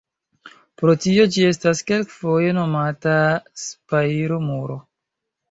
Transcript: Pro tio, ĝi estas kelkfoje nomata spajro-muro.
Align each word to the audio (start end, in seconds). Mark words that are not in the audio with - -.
Pro 0.81 0.95
tio, 1.03 1.25
ĝi 1.35 1.45
estas 1.49 1.81
kelkfoje 1.91 2.55
nomata 2.59 3.15
spajro-muro. 3.67 4.81